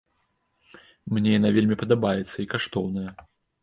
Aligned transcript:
Мне 1.17 1.29
яна 1.37 1.53
вельмі 1.59 1.79
падабаецца 1.85 2.35
і 2.41 2.51
каштоўная. 2.57 3.11